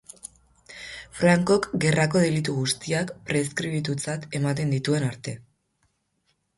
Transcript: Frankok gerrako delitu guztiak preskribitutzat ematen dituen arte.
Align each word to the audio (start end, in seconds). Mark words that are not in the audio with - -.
Frankok 1.19 1.67
gerrako 1.83 2.23
delitu 2.25 2.57
guztiak 2.61 3.13
preskribitutzat 3.31 4.29
ematen 4.43 4.77
dituen 4.79 5.11
arte. 5.15 5.41